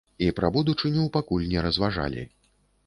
І 0.27 0.29
пра 0.39 0.49
будучыню 0.55 1.03
пакуль 1.19 1.47
не 1.53 1.67
разважалі. 1.69 2.29